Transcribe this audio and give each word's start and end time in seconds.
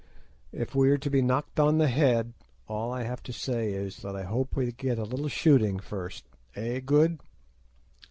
If 0.51 0.73
we 0.73 0.89
are 0.89 0.97
to 0.97 1.09
be 1.11 1.21
knocked 1.21 1.59
on 1.59 1.77
the 1.77 1.87
head, 1.87 2.33
all 2.67 2.91
I 2.91 3.03
have 3.03 3.21
to 3.21 3.31
say 3.31 3.73
is, 3.73 3.97
that 4.01 4.15
I 4.15 4.23
hope 4.23 4.55
we 4.55 4.71
get 4.71 4.97
a 4.97 5.03
little 5.03 5.27
shooting 5.27 5.77
first, 5.77 6.25
eh, 6.55 6.79
Good?" 6.79 7.19